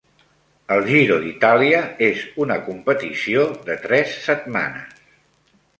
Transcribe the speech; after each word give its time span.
El 0.75 0.79
Giro 0.87 1.17
d'Itàlia 1.25 1.81
és 2.07 2.23
una 2.47 2.59
competició 2.71 3.47
de 3.69 3.79
tres 3.87 4.19
setmanes. 4.27 5.07